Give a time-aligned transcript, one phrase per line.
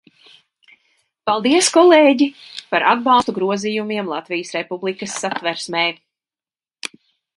[1.29, 2.27] Paldies, kolēģi,
[2.71, 5.85] par atbalstu grozījumam Latvijas Republikas Satversmē!